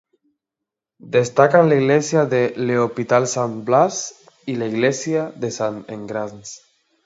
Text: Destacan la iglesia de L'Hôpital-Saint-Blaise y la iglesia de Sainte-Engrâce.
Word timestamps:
Destacan 1.15 1.69
la 1.69 1.75
iglesia 1.75 2.25
de 2.25 2.41
L'Hôpital-Saint-Blaise 2.55 4.15
y 4.47 4.55
la 4.55 4.65
iglesia 4.65 5.31
de 5.35 5.51
Sainte-Engrâce. 5.51 6.61